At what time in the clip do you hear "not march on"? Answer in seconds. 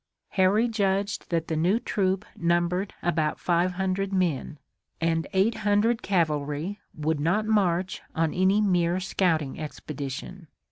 7.19-8.33